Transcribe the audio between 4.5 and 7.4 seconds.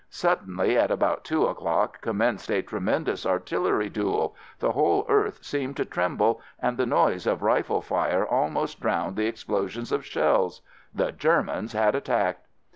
the whole earth seemed to tremble and the noise